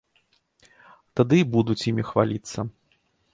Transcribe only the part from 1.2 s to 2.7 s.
Тады і будуць імі хваліцца.